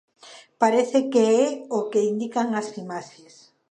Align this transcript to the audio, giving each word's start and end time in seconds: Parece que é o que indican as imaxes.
Parece 0.61 0.99
que 1.11 1.23
é 1.41 1.45
o 1.77 1.79
que 1.91 2.07
indican 2.11 2.47
as 2.61 2.67
imaxes. 2.83 3.33